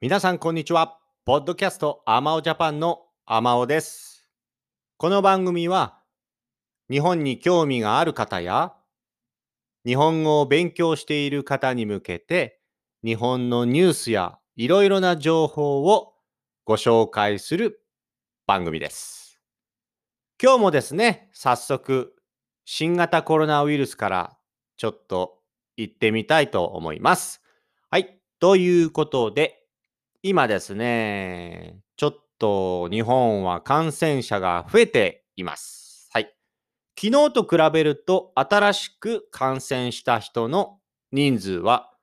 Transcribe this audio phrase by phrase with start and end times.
[0.00, 1.00] 皆さん、こんにちは。
[1.24, 4.30] ポッドキャストアマオジャパンのアマオです。
[4.96, 5.98] この番組は、
[6.88, 8.76] 日本に興味がある方や、
[9.84, 12.60] 日本語を勉強している方に向けて、
[13.04, 16.14] 日本のニュースやいろいろな情報を
[16.64, 17.80] ご紹介する
[18.46, 19.40] 番組です。
[20.40, 22.14] 今日もですね、早速、
[22.64, 24.38] 新型コロナウイルスから
[24.76, 25.40] ちょっと
[25.76, 27.42] 行ってみたいと思います。
[27.90, 28.20] はい。
[28.38, 29.57] ということで、
[30.28, 36.10] 今ですね、ちょっと日本は感染者が増えています。
[36.12, 36.36] はい。
[37.00, 40.80] 昨日と比べると新しく感染した人の
[41.12, 41.94] 人数は、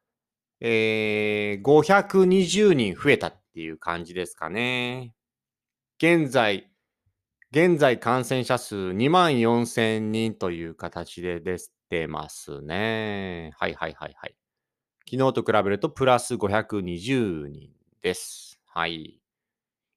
[0.59, 5.13] えー、520人増えたっていう感じですかね。
[6.01, 6.71] 現在、
[7.51, 11.57] 現在感染者数2万4千人という形で出
[11.91, 13.51] てますね。
[13.59, 14.35] はいはいはいはい。
[15.07, 18.59] 昨日と比べるとプラス520人です。
[18.65, 19.19] はい。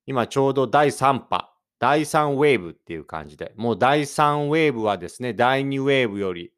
[0.06, 6.52] 今ちょうど第3波、第3ウェーブっていう感じで、もう第3ウェーブはですね、第2ウェーブより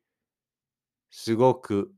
[1.11, 1.93] すごく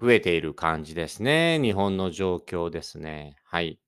[0.00, 1.60] 増えている感じですね。
[1.60, 3.36] 日本の状況ですね。
[3.44, 3.78] はい。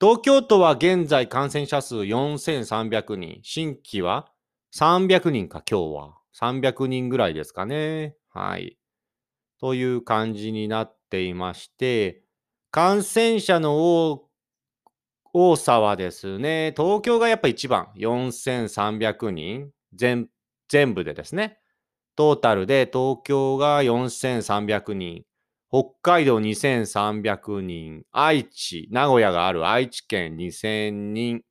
[0.00, 4.32] 東京都は現在感染者数4300人、新規は
[4.74, 6.16] 300人か今日は。
[6.34, 8.16] 300人ぐらいですかね。
[8.30, 8.78] はい。
[9.60, 12.22] という感じになっていまして、
[12.72, 14.30] 感染者の多
[15.32, 20.28] 多さはですね、東京がやっぱ一番、4300人全、
[20.68, 21.58] 全部でですね。
[22.16, 25.24] トータルで東京が4300人、
[25.70, 31.42] 北海道2300人、愛知、名古屋がある愛知県2000人、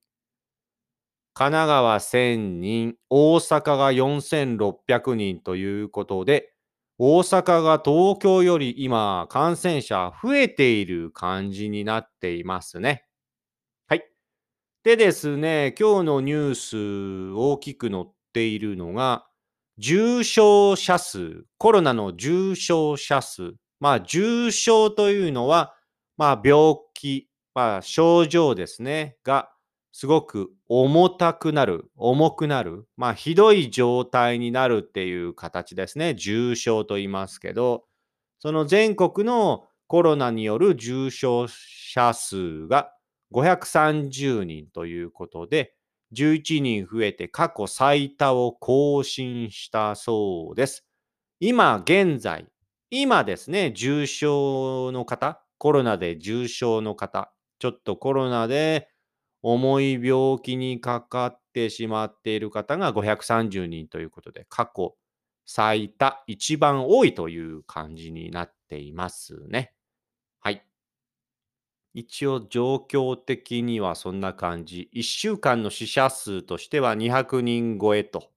[1.33, 6.53] 神奈川1000人、大阪が4600人ということで、
[7.01, 13.05] 大阪が東京より今感染者増えている感じになっていますね。
[13.87, 14.03] はい。
[14.83, 16.55] でですね、今日のニュー
[17.31, 19.25] ス大きく載っているのが、
[19.77, 23.53] 重症者数、コロナの重症者数。
[23.79, 25.73] まあ、重症というのは、
[26.17, 29.49] まあ、病気、まあ、症状ですね、が
[29.99, 36.15] すごく重たくなる、重くなる、まあ、ひどい状態になるっていう形ですね。
[36.15, 37.83] 重症と言いますけど、
[38.39, 42.93] その全国のコロナによる重症者数が
[43.33, 45.73] 530人ということで、
[46.13, 50.85] 11人増えて過去最多を更新したそうです。
[51.41, 52.47] 今現在、
[52.89, 58.87] 今ですね、重症の方、コロナで重症の方、ちょっとコロナで
[59.41, 64.95] 重い病気にかかってしまっている方が530人ということで、過去
[65.45, 69.73] 最多、一番多いという感じになっていますね。
[70.41, 70.65] はい。
[71.93, 74.89] 一応状況的にはそんな感じ。
[74.91, 78.31] 1週間の死者数としては200人超えと。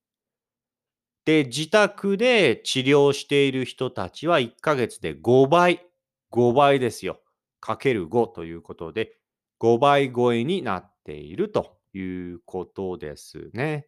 [1.25, 5.87] で、自宅で治療している人たちは1ヶ月で5倍、
[6.31, 7.21] 5倍ですよ。
[7.61, 9.17] かける5ということで、
[9.63, 13.87] 5倍超えになっているということですね。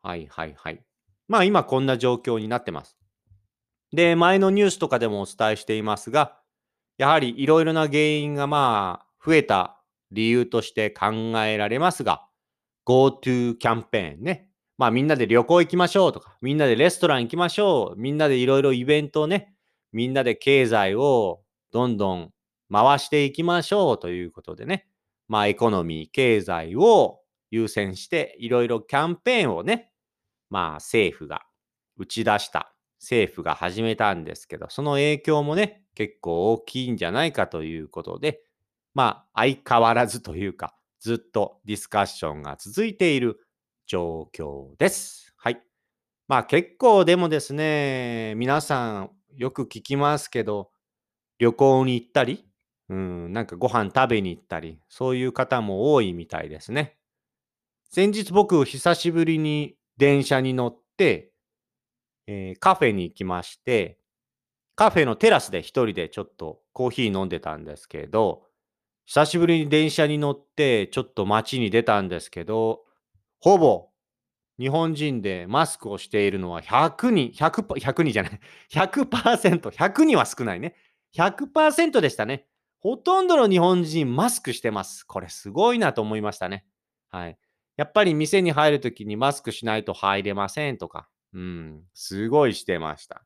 [0.00, 0.82] はいはいはい。
[1.28, 2.96] まあ今こんな状況になってます。
[3.92, 6.38] で、前のニュースとかでもお伝えしていますが、
[6.96, 9.78] やはりいろいろな原因がまあ増えた
[10.10, 11.12] 理由として考
[11.44, 12.26] えられますが、
[12.86, 14.48] GoTo キャンペーンね。
[14.78, 19.54] まあみんなで旅行行きましょうとか、みんなでレストラン行きましょう、みんなでいろいろイベントをね、
[19.92, 22.30] みんなで経済をどんどん
[22.72, 24.88] 回していきましょうということでね、
[25.28, 29.90] まあエコノミー、経済を優先していろいろキャンペーンをね、
[30.48, 31.42] まあ政府が
[31.98, 38.42] 打ち出した、政府が始めたんですけど、その影響もね、結構大きいんじゃないかということで、
[38.94, 43.40] まあ相変わらずというか、ずっとディスカッションが続いている
[43.86, 45.34] 状況です。
[45.36, 45.60] はい。
[46.28, 50.70] まあ結構でもですね、皆さんよく聞きますけど、
[51.38, 52.46] 旅行に行ったり、
[52.92, 56.98] うん、なんかご飯食べに行ったり、そういう方も多いみたいですね。
[57.90, 61.32] 先日僕久しぶりに電車に乗って、
[62.26, 63.98] えーカフェに行きまして、
[64.76, 68.42] カフェのテラスで一人でちょっとコーヒー飲んでたんですけど、
[69.06, 72.82] 久しぶりに電車に乗ってちょっと街に出たんですけど、
[73.40, 73.88] ほぼ
[74.58, 78.40] 日本人でマスクをしているのは100人、100%、100人じゃない、
[78.70, 80.76] 100%、100人は少ないね。
[81.16, 82.46] 100%でしたね。
[82.82, 85.04] ほとんどの日本人マスクしてます。
[85.06, 86.66] これすごいなと思いましたね。
[87.10, 87.38] はい。
[87.76, 93.22] やっぱり店に入るときにマスクしないと入れませんとか、うん、すごいしてました。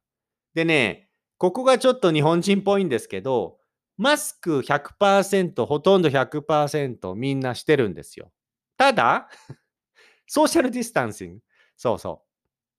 [0.52, 1.08] でね、
[1.38, 3.58] ここがちょっと日本人っぽいんですけど、
[3.96, 8.30] マスク100%、ほとんど100%みんなしてるんですよ。
[8.76, 9.30] ただ、
[10.28, 11.42] ソーシャルディスタンシング。
[11.78, 12.26] そうそう。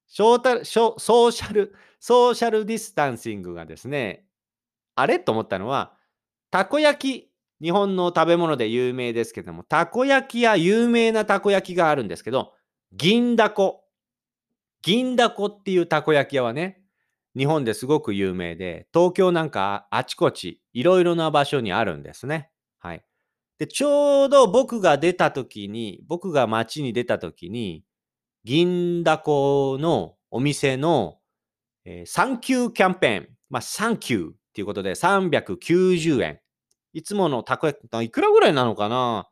[0.07, 4.27] ソーシャル、ソーシャルディスタンシングがですね、
[4.93, 5.19] あれ？
[5.19, 5.96] と思ったのは、
[6.51, 12.53] たこ焼き、日本の食べ物で有名ですけども、たこ焼き屋、有名なたこ焼きがあるんですけど、
[12.91, 13.83] 銀だこ。
[14.81, 16.81] 銀だこっていうたこ焼き屋はね、
[17.35, 22.51] 日本ですごく有名で、東京なんかあちこちいろいろな場所にあるんですね。
[22.79, 23.03] はい。
[23.59, 27.83] で、ちょうど僕が出た時に、僕が街に出た時に、
[28.43, 31.17] 銀だこのお店の、
[31.85, 36.39] えー、サンキューキャンペーン、まあ、サンキューっていうことで390円。
[36.91, 39.29] いつものたこ焼き、いくらぐらいなのかな？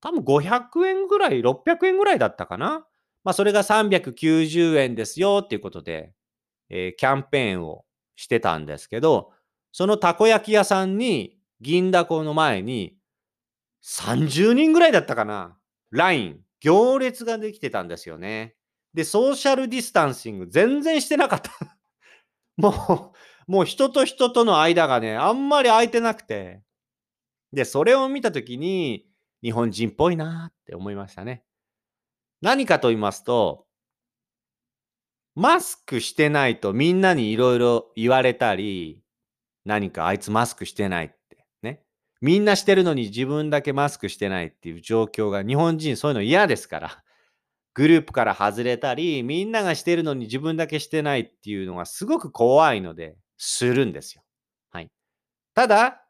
[0.00, 2.86] 多分500円ぐらい、600円ぐらいだったかな？
[3.24, 6.12] まあ、それが390円ですよっていうことで、
[6.68, 7.84] えー、キャンペーンを
[8.14, 9.32] してたんですけど、
[9.72, 12.96] そのたこ焼き屋さんに、銀だこの前に、
[13.82, 15.56] 30人ぐらいだったかな？
[15.90, 18.54] ライン、行列ができてたんですよね。
[18.94, 21.50] で、ソーシャルディスタンシング全然してなかった
[22.56, 23.16] もう、
[23.46, 26.62] もう人と人との間がね、あんまり空いてなくて。
[27.52, 29.06] で、それを見たときに、
[29.42, 31.44] 日本人っぽいなって思いましたね。
[32.40, 33.66] 何かと言いますと、
[35.36, 39.02] マスクしてないとみんなにいろいろ言われたり、
[39.64, 41.82] 何かあいつマスクしてないってね。
[42.22, 47.02] みんなしてるのに自分だけマスクしてないっていう状況が日本人そういうの嫌ですから。
[47.74, 54.22] グループから外れたり、みんながしてるのに自分だけしてないっていうのがすごく怖いので、するんですよ。
[54.70, 54.90] はい。
[55.54, 56.02] ただ、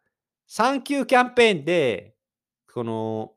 [0.47, 2.15] サンキューキャンペーンで、
[2.73, 3.33] この、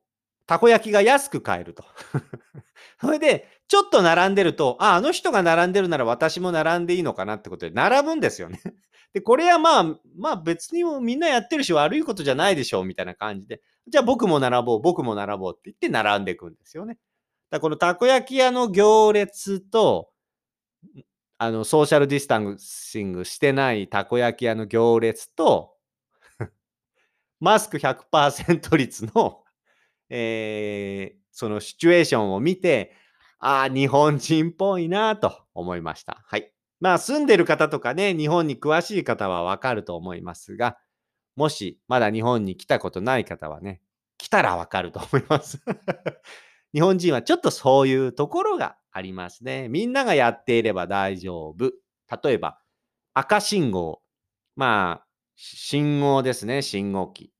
[0.45, 1.83] たこ焼きが安く買えると。
[2.99, 8.59] それで、ちょっと並んでると、あ、あの人が並んでるなら私も並んでいいのかなってことで並ぶんですよね。
[9.13, 9.83] で、これはまあ、
[10.17, 16.97] まあ別にもみんなやってるし悪いことじゃないでしょうみたいな感じで、じゃあ僕も並ぼう、僕も並ぼうって言って並んでいくんですよね。
[17.51, 20.11] だこのたこ焼き屋の行列と、
[21.41, 25.73] あの、ソーシャルディスタンシングしてないたこ焼き屋の行列と、
[27.39, 29.43] マスク100%率の、
[30.09, 32.93] えー、そのシチュエーションを見て、
[33.39, 36.21] ああ、日本人っぽいなと思いました。
[36.27, 36.51] はい。
[36.81, 40.77] まあ、住んでる方とかね、日本に詳しい方はわかると思いますが、
[41.37, 43.81] もしまだ日本に来たことない方はね、
[44.17, 45.61] 来たらわかると思います
[46.75, 49.69] 日本人はちょっとそういうところがありますね。
[49.69, 51.71] みんながやっていれば大丈夫。
[52.23, 52.59] 例えば、
[53.13, 54.01] 赤信号。
[54.55, 55.05] まあ、
[55.35, 57.31] 信号ですね、信号機。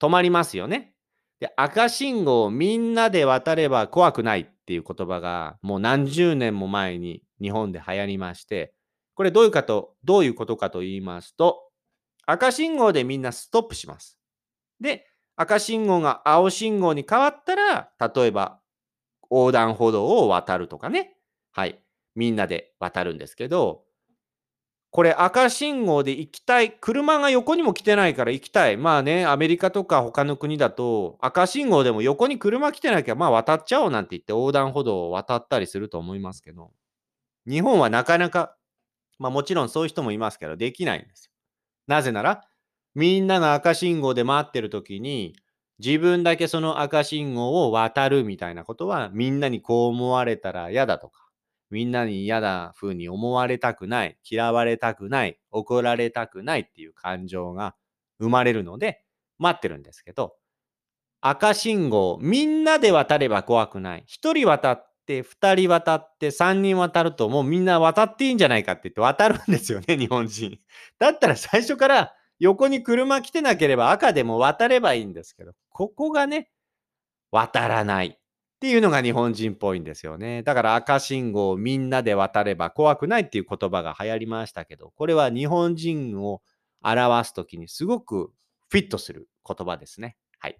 [0.00, 0.94] 止まりますよね。
[1.38, 8.74] で、赤信号をみんなで渡れば怖くないっていう言葉がもう何十年も前に日本で流行りまして、
[9.14, 11.70] これどういうかと、どういうことかと言いますと、
[12.26, 14.18] 赤信号でみんなストップします。
[14.80, 15.06] で、
[15.36, 18.60] 赤信号が青信号に変わったら、例えば
[19.30, 21.16] 横断歩道を渡るとかね。
[21.52, 21.80] はい。
[22.14, 23.84] みんなで渡るんですけど、
[24.90, 26.72] これ赤信号で行きたい。
[26.72, 28.76] 車が横にも来てないから行きたい。
[28.78, 36.72] まあね、アメリカとか他の国だと赤信号でも横に車来てなきゃまあ渡っちゃおうなんて言って横断歩道を渡ったりすると思いますけど、
[37.48, 38.56] 日本はなかなか、
[39.18, 41.32] まあもちろんそういう人もいますけど、できないんですよ。
[41.88, 42.42] なぜなら、
[42.94, 45.34] みんなが赤信号で待ってる時に、
[45.78, 51.28] 自分だけその赤信号を渡るみたいなことは、みんなにこう思われたら嫌だとか、
[51.70, 57.74] みんなに嫌な風に思われたくない、嫌われたくない、怒られたくないっていう感情が
[58.18, 59.02] 生まれるので、
[59.38, 60.34] 待ってるんですけど、
[61.20, 64.04] 赤信号、みんなで渡れば怖くない。
[64.06, 70.58] 一人渡って、二人渡って、三人渡るともうみんな渡っていいんじゃないかって言って渡るんですよね、日本人。
[70.98, 76.50] だったら最初から横に車来てなければ赤でも渡ればいいんですけど、ここがね、
[77.30, 78.18] 渡らないっ
[78.58, 80.42] ていうのが日本人っぽいんですよね。
[80.42, 86.42] だから赤信号をみんなで渡れば怖くないっていう言葉が流行りましたけど、これは日本人を
[86.82, 88.32] 表すときにすごく
[88.68, 90.16] フィットする言葉ですね。
[90.38, 90.58] はい。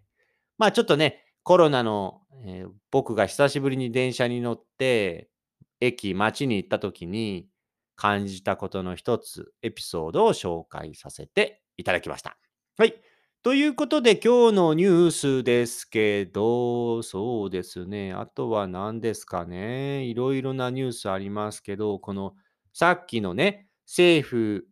[0.59, 5.29] まあちょっとね、コロナの、えー、僕が久しぶりに電車に乗って、
[5.81, 7.49] 駅、街に行った時に
[7.97, 12.37] 感じたことの一つ、エピソードを紹介させていただきました。
[12.79, 12.95] はい。
[13.43, 18.13] ということで、今日のニュースですけど、そうですね。
[18.13, 20.05] あとは何ですかね。
[20.05, 22.35] いろいろなニュースありますけど、この
[22.73, 24.67] さっきのね、政府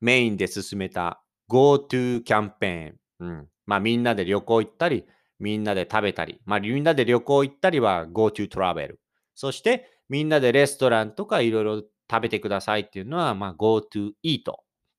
[0.00, 3.28] メインで進めた GoTo キャンペーン。
[3.28, 3.48] うん。
[3.66, 5.04] まあみんなで旅行行ったり、
[5.38, 9.00] みんなで食べたり、まあみんなで旅行行ったりは GoTo トラベル。
[9.34, 14.54] そしてみんなでレストランとかいろいろ食べてくださいっていうのは、まあ GoTo Eat っ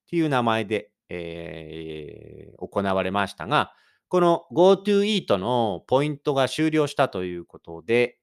[0.09, 3.71] ていう名前でえー行われましたが、
[4.09, 8.17] この GoTo Eat のポイントが終了したということで、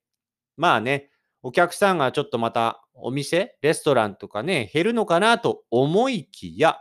[0.56, 1.10] まあね、
[1.42, 6.78] お客さんがちょっとまたお店、レストランとかね、減るのかなと思いきや、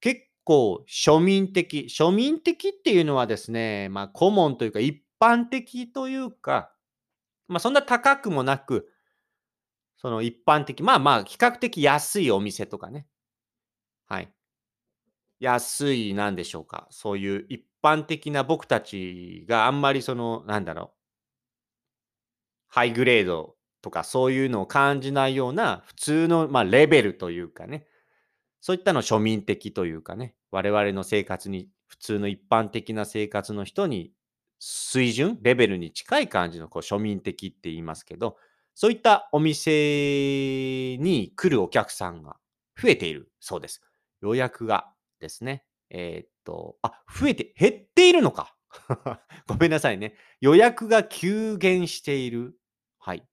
[0.00, 6.72] 結構庶民的、庶民的っていうのはですね、まあ顧問というか一般的というか、
[7.48, 8.88] まあそんな高くもなく、
[9.98, 13.06] その一般的、まあまあ比較的安いお店とかね。
[14.06, 14.32] はい。
[15.40, 16.86] 安い、なんでしょうか？
[16.90, 20.96] そういう一般的な僕たちがあんまりその、なんだろう、
[22.68, 27.86] ハイグレードとかそういうのを感じないような普通の、まあ、レベルというかね、
[28.60, 34.12] そういったの庶民的というかね、我々の生活に、普通の一般的な生活の人に
[34.60, 38.36] 水準、レベルに近い感じのこう庶民的って言いますけど、
[38.76, 42.36] そういったお店に来るお客さんが
[42.80, 43.82] 増えているそうです。
[44.22, 45.64] 予約がですね。
[45.90, 48.56] えーっと、あ、増えて、減っているのか。
[49.46, 50.14] ごめんなさいね。
[50.40, 52.56] 予約が急減している。
[52.98, 53.26] はい。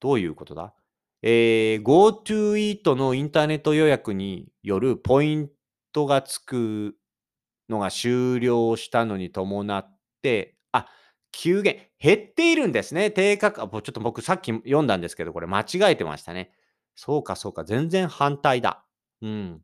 [0.00, 0.74] どういうことだ？
[1.22, 5.50] えー、GoTo Eat のインターネット予約によるポイン
[5.92, 6.96] トがつく
[7.68, 10.88] のが終了したのに伴って、あ、
[11.30, 13.12] 急減、減っているんですね。
[13.12, 16.52] 低価格、ちょっと僕さっき読んだんですけど、これ間違えてましたね。
[16.96, 18.84] そうか、そうか、全然反対だ。
[19.20, 19.62] うん。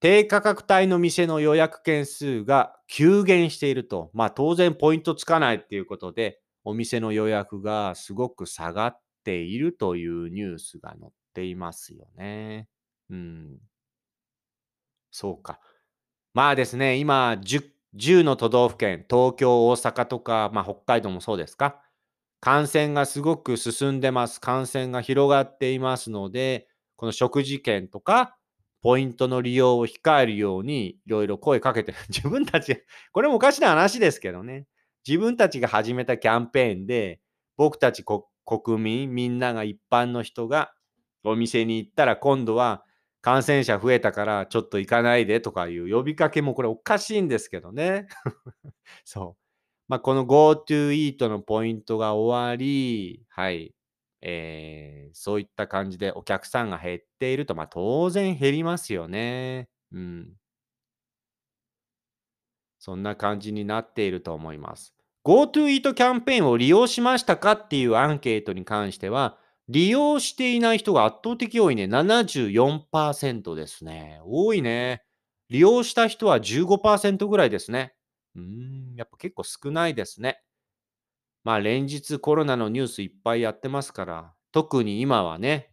[0.00, 4.10] 低価格帯の店の予約件数が急減していると。
[4.14, 12.68] まあ当然ポイントつかないっていうことで、お店の予約がすごく下がっているというニュースが載っていますよね。
[13.10, 13.58] うん。
[15.10, 15.60] そうか。
[16.34, 17.64] まあですね、今10、
[17.94, 21.82] 10の都道府県、東京、大阪とか、まあ、北海道もそうですか。
[22.40, 24.40] 感染がすごく進んでます。
[24.40, 28.36] 感染が広がっていますので、この食事券とか、
[28.82, 31.98] ポイントの利用を控えるように、いろいろ声かけてる。
[32.08, 32.82] 自分たち、
[33.12, 34.66] これもおかしな話ですけどね。
[35.06, 37.20] 自分たちが始めたキャンペーンで、
[37.56, 40.72] 僕たち国民、みんなが一般の人が
[41.24, 42.84] お店に行ったら今度は
[43.20, 48.06] 感染者増えたからちょっと行かないでとかいう呼びかけもこれおかしいんですけどね。
[49.04, 49.42] そう。
[49.88, 53.74] まあ、この GoTo Eat のポイントが終わり、はい。
[54.22, 59.68] えーそういった感じでお客さんが減っていると、まあ、当然減りますよね。
[59.92, 60.32] うん。
[62.78, 64.94] そんな感じになっていると思います。
[65.24, 69.36] GoTo Eat キャンペーンを利用しましたかっていうアンケートに関しては、
[69.68, 71.84] 利用していない人が圧倒的多いね。
[71.84, 74.20] 74%ですね。
[74.24, 75.02] 多いね。
[75.50, 77.94] 利用した人は15%ぐらいですね。
[78.34, 80.40] うん、やっぱ結構少ないですね。
[81.44, 85.72] まあ連日コロナのニュースいっぱいやってますから、特に今はね、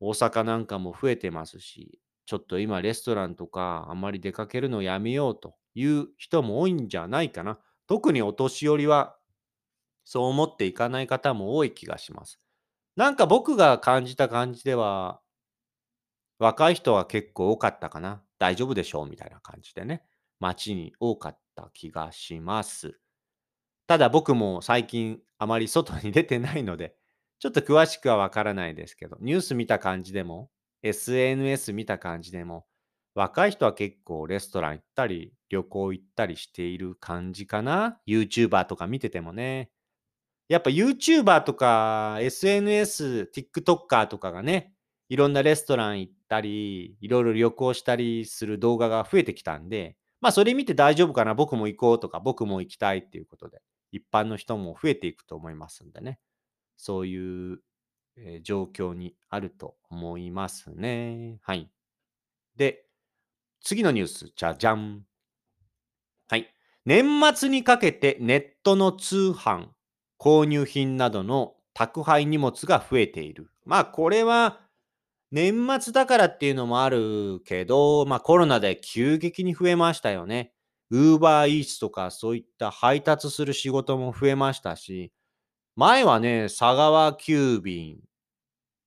[0.00, 7.58] 大阪なんかも増えてますし、ちょっと今レストランとかあんまり出かけるのやめようという人も多いんじゃないかな。
[7.86, 9.16] 特にお年寄りは
[10.04, 12.40] そう思っていかない方も多い気がします。
[12.96, 15.20] なんか僕が感じた感じでは、
[16.38, 18.22] 若い人は結構多かったかな。
[18.38, 20.04] 大丈夫でしょうみたいな感じでね。
[20.40, 22.98] 街に多かった気がします。
[23.86, 26.96] ただ僕も最近あまり外に出てないので、
[27.38, 30.50] ちょっと詳しくはわからないですけど、ニュース見た感じでも、
[30.82, 32.66] SNS 見た感じでも、
[33.14, 38.00] 若い人は結構レストラン行ったり、旅行行ったりしている感じかな。
[38.08, 39.70] YouTuber とか見ててもね。
[40.48, 44.74] やっぱ YouTuber とか SNS、TikToker とかがね、
[45.08, 53.60] いろんなレストラン行ったり、いろいろ旅行したりする動画が増えてきたんで、まあそれ見て大丈夫かな、僕も行こうとか、僕も行きたいっていうことで、
[53.96, 56.20] 一般の人も増えていくと思いますんでね。
[56.76, 57.60] そういう、
[58.16, 61.38] えー状況にあると思いますね。
[61.42, 61.70] はい。
[62.56, 62.86] で、
[63.60, 65.06] 次のニュース、じゃじゃん。
[66.28, 66.48] はい。
[66.84, 69.68] 年末にかけてネットの通販、
[70.18, 73.50] 購入品などの宅配荷物が増えている。
[73.64, 74.60] まあこれは
[75.32, 80.53] 年末だからっていうのもあるけど、まあコロナで急激に増えましたよね。
[80.94, 85.12] ウーバーイーツとかそういった配達する仕事も増えましたし、
[85.74, 87.98] 前はね、佐川急便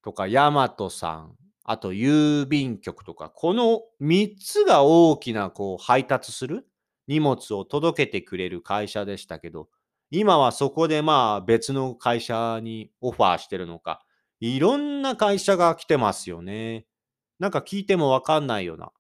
[0.04, 1.36] とかヤマトさん、
[1.66, 6.66] あと郵便局とか、この3つが大きなこう配達する
[7.10, 9.68] 荷物を届けてくれる会社でしたけど、
[10.10, 14.02] 今はそこでまあ別の会社にオファーしてるのか、
[14.40, 16.86] いろんな会社が来てますよね。
[17.38, 18.92] なんか聞いてもわかんないような。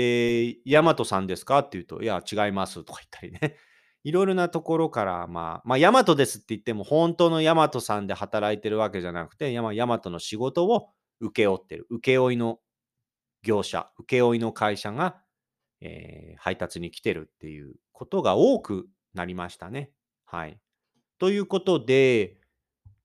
[0.00, 1.60] で、ヤマトさんですか？
[1.60, 3.56] って言うと、いや、違いますとか言ったりね。
[4.04, 10.90] いろいろなところから、まあ、まあ、ヤマトですって言っても、本当のヤマトさんで働いてるわけじゃなくて、ヤマトの仕事を
[11.20, 11.86] 請け負ってる。
[11.90, 12.60] 請負の
[13.42, 15.22] 業者、請負の会社が
[15.80, 19.90] えー配達に来てるっていうことが多くなりましたね。
[20.24, 20.58] はい。
[21.18, 22.38] ということで、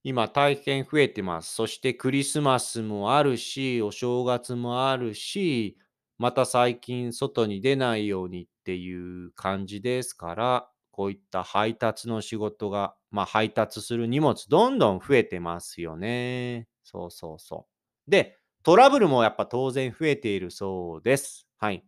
[0.04, 1.54] 今大変増えてます。
[1.54, 5.76] そしてクリスマスもあるし、お正月もあるし、
[6.18, 16.68] また最近外に出ないようにっていう感じですから、こういった配達の仕事が、まあ配達する荷物どんどん増えてますよね。
[16.82, 17.66] そうそうそ
[18.08, 18.10] う。
[18.10, 21.46] で、トラブルもやっぱ当然増えているそうです。
[21.58, 21.84] はい。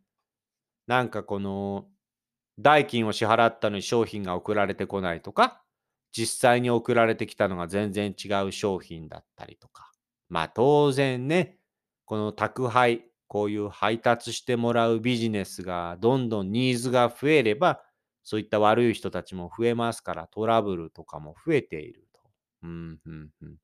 [0.86, 1.86] なんかこの、
[2.58, 5.62] 代金を支払ったのに商品が送られてこないとか、
[6.12, 9.92] 実際に送られてきたのが全然違う商品だったりとか。
[10.30, 11.58] まあ当然ね、
[12.06, 17.80] この宅配、こういう配達してもらうビジネスがどんどんニーズが増えれば、
[18.24, 22.20] そういった悪い人たちも増えますから、トラブルとかも増えていると。
[22.64, 23.56] うんうんうん、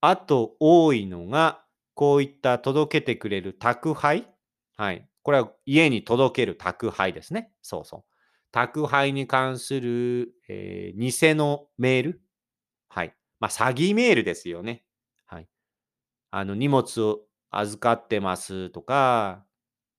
[0.00, 4.28] あと多いのが、こういった届けてくれる宅配。
[4.76, 5.08] はい。
[5.22, 7.52] これは家に届ける宅配ですね。
[7.62, 8.04] そうそう。
[8.50, 12.22] 宅配に関する、えー偽のメール。
[12.88, 13.14] はい。
[13.40, 14.84] まあ、詐欺メールですよね。
[15.26, 15.48] はい。
[16.30, 17.20] あの、荷物を
[17.52, 19.44] 預かってますとか、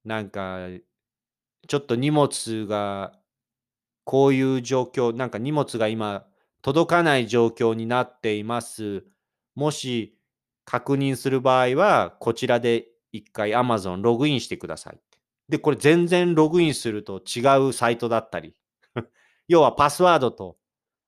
[0.04, 0.68] なんか、
[1.68, 3.14] ちょっと荷物が、
[4.06, 6.26] こういう状況、なんか荷物が今、
[6.62, 9.06] 届かない状況になっています。
[9.56, 10.18] もし、
[10.66, 15.00] 確認する場合は、こちらで一回 Amazon ログインしてください。
[15.50, 18.56] で、これ全然ログインすると違うサイトだったり、
[19.48, 20.58] 要はパスワードと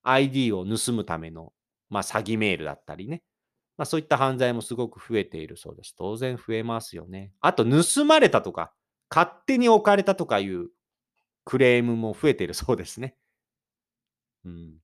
[0.03, 1.53] ID を盗むための、
[1.89, 3.23] まあ、詐欺メールだったりね。
[3.77, 5.95] まあ、そういった犯罪もすごく増えているそうです。
[5.97, 7.33] 当然増えますよね。
[7.41, 8.73] あと、盗まれたとか、
[9.09, 10.69] 勝手に置かれたとかいう
[11.43, 13.15] クレームも増えているそうですね。
[14.45, 14.75] うん。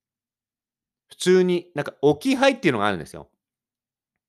[1.08, 3.30] 普通に、なんか置き配っていうのがあるんですよ。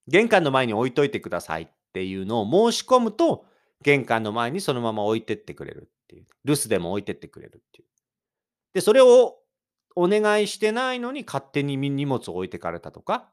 [0.09, 3.45] 玄関の前に置いといてくださいっていうのを申し込むと、
[3.83, 6.27] 玄関の前にそのまま置いてってくれるっていう。
[6.45, 7.89] 留守でも置いてってくれるっていう。
[8.75, 9.39] で、それを
[9.95, 13.29] お願いしてないのに勝手に荷物を置いてかれたとか、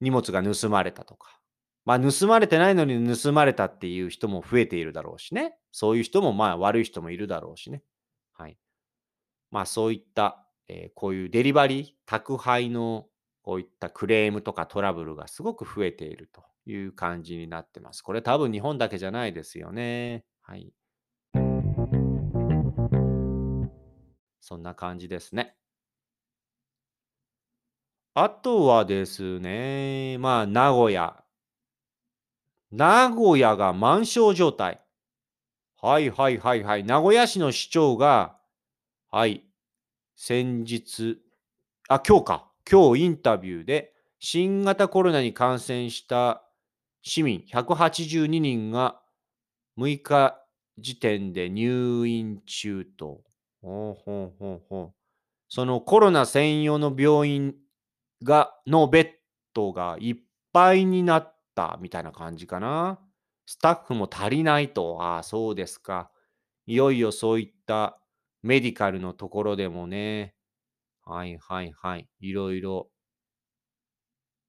[0.00, 1.40] 荷物が盗まれたとか。
[1.84, 5.56] まあ、盗まれてないのに盗まれたっていう人も増えているだろうしね。
[5.70, 7.82] そういう人もまあ悪い人もいるだろうしね。
[8.32, 8.58] はい。
[9.52, 13.06] まあそういった、えーこういうデリバリー、宅配の
[13.42, 18.02] こういったクレームとかトラブルがすごく増えているという感じになってます。
[18.02, 20.24] これ多分日本だけじゃないですよね。
[20.42, 20.72] はい。
[24.40, 25.56] そんな感じですね。
[28.18, 31.22] あとはですね、まあ名古屋。
[32.72, 34.80] 名古屋が満床状態。
[35.82, 36.84] はいはいはいはい。
[36.84, 38.38] 名古屋市の市長が、
[39.10, 39.44] はい、
[40.16, 41.18] 先日、
[41.90, 42.50] あ、今日か。
[42.66, 46.42] 今日インタビューで、新型コロナに感染した
[47.02, 48.98] 市民182人が
[49.76, 50.42] 6日
[50.78, 53.20] 時点で入院中と。
[53.60, 54.94] ほうほうほうほう
[55.50, 57.54] そのコロナ専用の病院
[58.26, 59.10] が、のベッ
[59.54, 60.16] ドがいっ
[60.52, 63.00] ぱいになったみたいな感じかな。
[63.46, 65.02] スタッフも足りないと。
[65.02, 66.10] ああ、そうですか。
[66.66, 67.98] いよいよそういった
[68.42, 70.34] メディカルのところでもね、
[71.04, 72.90] はいはいはい、いろいろ、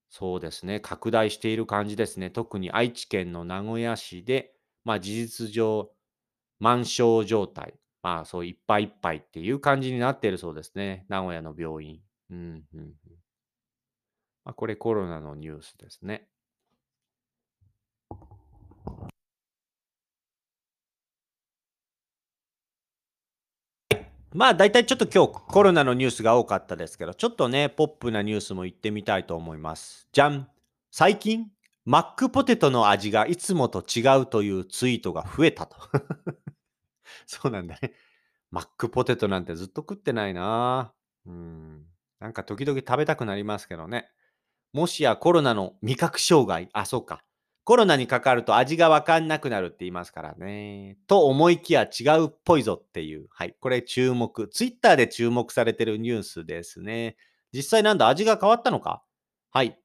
[0.09, 2.31] そうですね、拡大している感じですね。
[2.31, 5.91] 特に愛知県の名古屋市で、まあ事実上、
[6.59, 11.05] 満床状態、まあそういっぱいいっぱいっていう感じになっているそうですね。
[11.09, 12.01] 名古屋の病院。
[12.31, 12.37] うん
[12.73, 12.93] うんうん
[14.47, 16.29] あ、これコロナのニュースですね。
[24.33, 30.07] まあ大体ちょっと今日コロナのニュースが多かったですけど、ちょっとね、ポップなニュースも言ってみたいと思います。
[30.13, 30.47] じゃん
[30.91, 31.47] 最近、
[31.83, 35.75] マックポテトの味がいつもと違うというツイートが増えたと。
[37.27, 37.93] そうなんだね。
[38.51, 40.93] マックポテトなんてずっと食ってないな。
[41.25, 41.85] うん。
[42.19, 44.09] なんか時々食べたくなりますけどね。
[44.73, 47.23] もしやコロナの味覚障害、あ、そうか。
[47.63, 50.97] コロナにかかると味がわかんなくなるって言いますからね。
[51.05, 53.27] と思いきや違うっぽいぞっていう。
[53.29, 53.55] はい。
[53.59, 54.47] これ注目。
[54.47, 57.17] ツイッターで注目されてるニュースですね。
[57.51, 59.03] 実際なんだ味が変わったのか？
[59.51, 59.77] はい。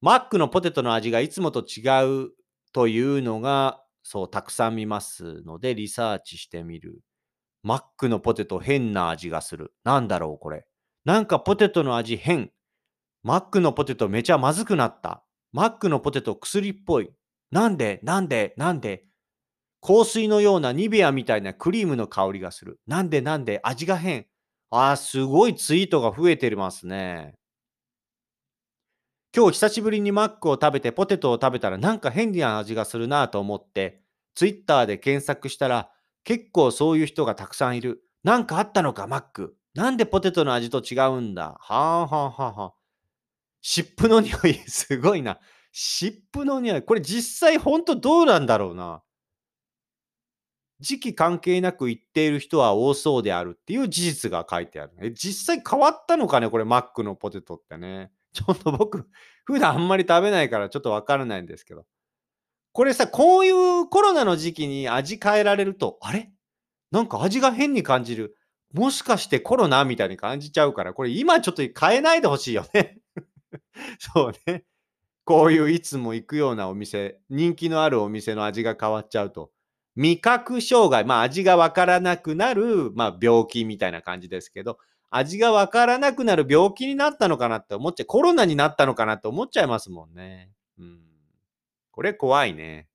[0.00, 2.30] マックのポテトの味がいつもと違う
[2.72, 7.00] というのが、そう、たくさん見ますので、リサーチしてみる。
[7.62, 9.72] マックのポテト変な味がする。
[9.84, 10.66] なんだろうこれ。
[11.04, 12.50] なんかポテトの味変。
[13.22, 15.22] マックのポテトめちゃまずくなった。
[15.52, 17.10] マックのポテト薬っぽい。
[17.50, 19.04] なんでなんでなんで？
[19.82, 22.80] 香水のようなニベアみたいなクリームの香りがする。
[22.86, 23.60] なんでなんで？
[23.62, 24.26] 味が変。
[24.70, 27.34] あー、すごいツイートが増えてますね。
[29.36, 34.02] 今日久しぶりにマックを食べてポテトを食べたらなんか変な味がするなと思って、
[34.34, 35.90] ツイッターで検索したら、
[36.24, 38.02] 結構そういう人がたくさんいる。
[38.22, 39.56] なんかあったのか、マック。
[39.74, 41.56] なんでポテトの味と違うんだ？
[41.58, 42.79] はあはあはあはあ。
[43.62, 45.38] 湿布の匂い、すごいな。
[45.72, 46.82] 湿布の匂い。
[46.82, 49.02] これ実際本当どうなんだろうな。
[50.80, 54.92] 時期関係なく言っている人は多そうであるっていう事実が書いてある。
[55.02, 58.10] え、実際変わったのかねこれマックのポテトってね。
[58.32, 59.06] ちょっと僕、
[59.44, 61.84] 普段あんまり食べないからちょっとわからないんですけど。
[62.72, 66.30] これさ、こういうコロナの時期に味変えられると、あれ？
[66.92, 68.36] なんか味が変に感じる。
[68.72, 72.99] もしかしてコロナみたいに感じちゃうから、これ今ちょっと変えないでほしいよね。
[73.98, 74.64] そうね。
[75.24, 79.52] こういういつも行くようなお店、人気のあるお店の味が変わっちゃうと、
[79.96, 84.78] 味覚障害、まあ味がわからなくなる、まあ病気みたいな感じですけど、
[85.10, 90.50] 味がわからなくなる病気になったのかなって思っちゃう、コロナになったのかなって思っちゃいますもんね。
[90.78, 91.00] うん。
[91.92, 92.88] これ怖いね。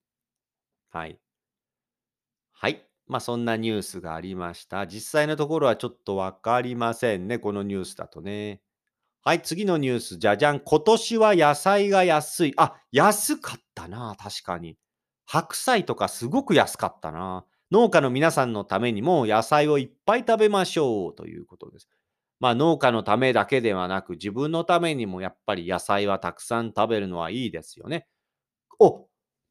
[0.89, 1.19] はい。
[2.53, 2.83] はい。
[3.07, 4.87] まあそんなニュースがありました。
[4.87, 7.37] 実際のところはちょっとわかりませんね。
[7.39, 8.61] このニュースだとね。
[9.27, 10.17] はい、次のニュース。
[10.17, 10.59] じゃじゃん。
[10.59, 12.53] 今年は野菜が安い。
[12.57, 14.15] あ、安かったな。
[14.19, 14.77] 確かに。
[15.25, 17.43] 白菜とかすごく安かったな。
[17.71, 21.89] 農家の皆さんのためにも野菜をいっぱい食べましょうということです。
[22.39, 28.07] まあ農家のためだけではなく自分のためにもやっぱり野菜はたくさん食べるのはいいですよね。
[28.77, 29.07] お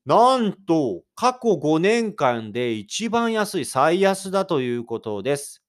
[0.07, 5.65] なんと過去5年間で一番安い最安だということです。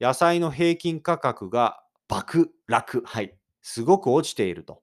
[0.00, 3.02] 野菜の平均価格が爆落。
[3.04, 3.34] はい。
[3.70, 4.80] すごく落ちていると。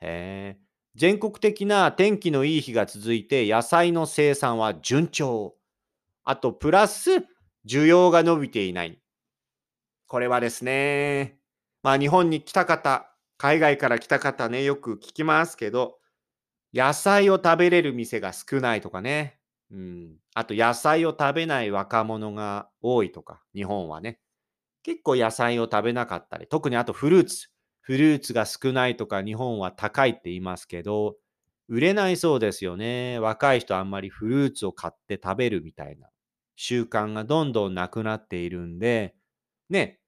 [0.00, 0.56] へ。
[0.94, 5.56] 全国的な天気のいい日が続いて野菜の生産は順調。
[6.24, 7.26] あと、プラス
[7.68, 8.98] 需要が伸びていない。
[10.06, 11.38] これはですね、
[11.82, 15.98] まあ日本に来た方、海外から来た方ね、よく聞きますけど、
[16.72, 19.38] 野菜を食べれる店が少ないとかね。
[19.70, 20.16] うん。
[20.34, 24.18] あと、野菜を食べない若者が多いとか、日本はね。
[24.82, 27.53] 結構野菜を食べなかったり、特にあとフルーツ。
[27.84, 31.16] フルーツが少ないとか日本は高いって言いますけど、
[31.68, 33.18] 売れないそうですよね。
[33.20, 36.08] 若い人あんまりフルーツを買って食べるみたいな
[36.56, 39.14] 習慣がどんどんなくなっているんで、
[39.70, 40.00] ね、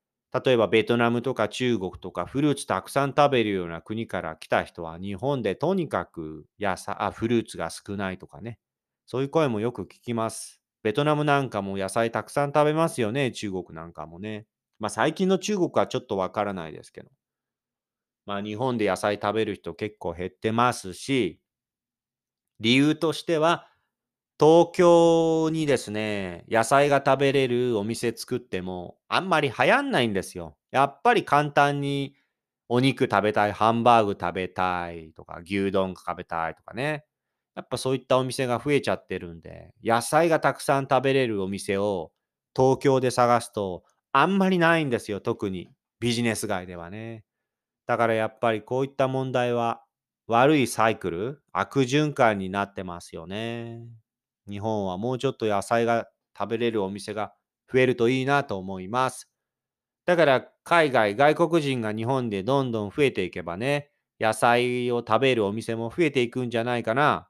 [0.44, 8.58] 例えばベトナムとか中国とかフルーツたくさん食べるような国から来た人は日本でとにかく野菜あフルーツが少ないとかね。
[9.06, 10.60] そういう声もよく聞きます。
[10.82, 13.32] ベトナムなんかも野菜たくさん食べますよね。
[13.32, 14.46] 中国なんかもね。
[14.78, 17.10] まあ最近の中国はちょっとわからないですけど。
[18.26, 21.40] まあ、日本で野菜食べる人結構減ってますし、
[22.60, 23.68] 理由としては、
[24.40, 30.56] 東京にですね、野菜が食べれるお店作っても、あんまり流行んないんですよ。
[30.70, 32.16] やっぱり簡単に
[32.68, 37.04] お肉食べたい、ハンバーグ食べたいとか、牛丼食べたいとかね。
[37.56, 42.12] やっぱそういったお店が増えちゃってるんで、野菜がたくさん食べれるお店を
[42.56, 47.24] 東京で探すと、あんまりないんですよ、特にビジネス街ではね。
[47.86, 49.82] だからやっぱりこういった問題は
[50.26, 53.86] 悪いサイクル、悪循環になってますよね。
[54.48, 57.32] 日本はもうちょっと野菜が食べれるお店が
[57.72, 59.28] 増えるといいなと思います。
[60.06, 67.28] だから海外、外国人が日本でどんどん増えていけばね、野菜を食べるお店も増えていくんじゃないかな。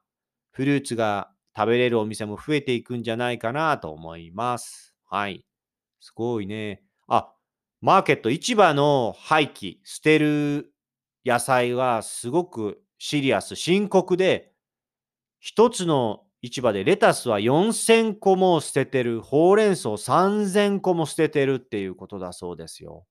[0.51, 4.95] フルーツが食べれるお店も増えていくんじゃないかなと思います。
[5.05, 5.45] はい。
[5.99, 6.83] すごいね。
[7.07, 7.33] あ、
[7.81, 10.73] マーケット、市場の廃棄、捨てる
[11.25, 14.51] 野菜はすごくシリアス、深刻で、
[15.39, 23.05] 一つの市場でレタスは4000個も捨ててる、ほうれん草3000個も捨ててるっていうことだそうですよ。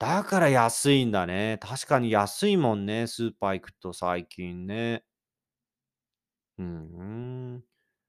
[0.00, 1.58] だから安いんだね。
[1.62, 5.04] 確かに安いもんね、スーパー行くと最近ね。
[6.58, 7.64] うん。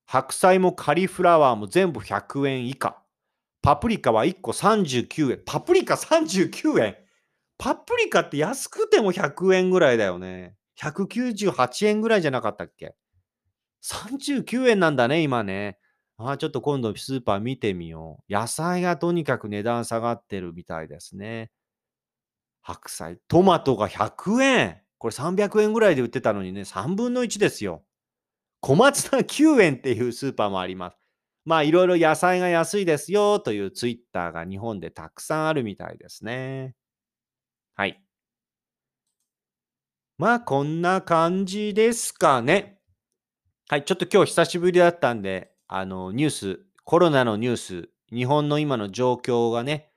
[0.06, 3.02] 白菜もカリフラワーも全部100円以下。
[3.62, 5.42] パプリカは1個39円。
[5.46, 6.98] パプリカ39円？
[7.58, 10.56] パプリカって安くても100円ぐらいだよね。
[10.80, 12.96] 198円ぐらいじゃなかったっけ
[13.84, 15.78] ?39 円なんだね、今ね。
[16.18, 18.34] ああ、ちょっと今度スーパー見てみよう。
[18.34, 21.52] 野菜がとにかく値段下がってるみたいですね。
[22.62, 23.18] 白菜。
[23.28, 24.82] トマトが100円。
[24.98, 27.84] これ300円ぐらいで売ってたのにね、3分の1ですよ。
[28.62, 30.98] 小松菜9円っていうスーパーもあります。
[31.46, 36.76] まあいろいろ野菜が安いですよというツイッターが日本でたくさんあるみたいですね。
[37.76, 38.04] はい。
[40.18, 42.80] まあこんな感じですかね。
[43.70, 49.92] はい、ちょっと今日久しぶりだったんで、あのニュース、コロナのニュース、日本の今の状況がね、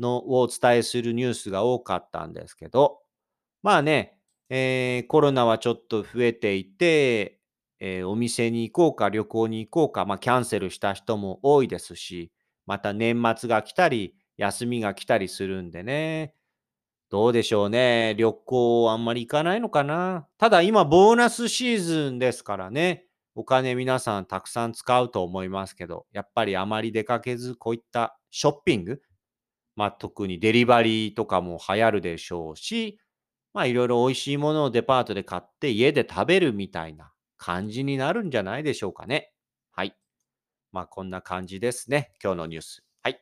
[0.00, 3.00] のをお伝えするニュースが多かったんですけど、
[3.62, 7.39] まあね、えー、コロナはちょっと増えていて、
[7.80, 12.30] えーお店に行こうか旅行に行こうか、まあ、キャンセルした人も多いですし、
[12.66, 16.34] また年末が来たり、休みが来たりするんでね。
[17.10, 18.14] どうでしょうね。
[18.16, 20.28] 旅行あんまり行かないのかな。
[20.38, 23.06] ただ今ボーナスシーズンですからね。
[23.34, 29.02] お金皆さんたくさん使うと思いますけど、やっぱりあまり出かけず、こういったショッピング、
[29.74, 33.00] まあ特にデリバリーとかも流行るでしょうし、
[33.52, 39.32] まあいろいろ美味しいものをデパートで買って家で食べるみたいな感じになるんじゃないでしょうかね。
[39.72, 39.96] はい。
[40.72, 42.12] まあこんな感じですね。
[42.22, 42.84] 今日のニュース。
[43.02, 43.18] はい。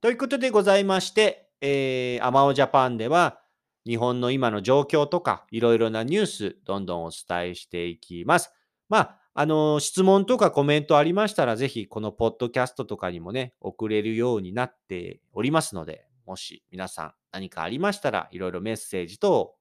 [0.00, 3.40] ということでございまして、えー、アマオジャパンでは
[3.84, 8.50] 日本の今の状況とかいろいろなニュースどんどんお伝えしていきます。
[8.88, 19.54] まあ、あの質問とかコメントありましたらぜひこのポッドキャストとかにもね、送れるようになっておりますので、もし皆さん何かありましたらいろいろメッセージ等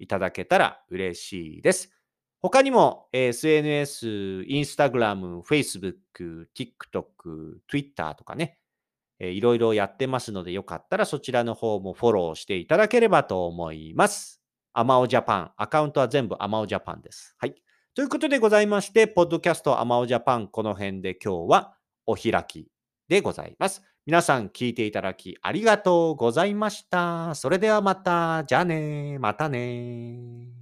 [0.00, 1.92] いただけたら嬉しいです。
[2.42, 4.06] 他にも、SNS、
[4.48, 8.58] Instagram、Facebook、TikTok、Twitter とかね、
[9.20, 14.42] いろいろやってますので、よかったらそちらの方もフォローしていただければと思います。
[14.72, 15.52] アマオジャパン。
[15.56, 17.36] アカウントは全部アマオジャパンです。
[17.38, 17.54] はい。
[17.94, 21.76] ということでございまして、ポッドキャストアマオジャパン、この辺で今日は
[22.06, 22.66] お開き
[23.06, 23.82] でございます。
[24.04, 27.36] 皆さん聞いていただきありがとうございました。
[27.36, 28.42] それではまた。
[28.44, 29.18] じゃあね。
[29.20, 30.61] またね。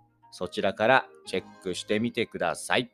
[0.31, 2.91] そちらからチェックしてみてください。